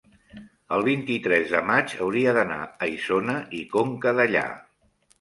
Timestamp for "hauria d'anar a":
2.07-2.91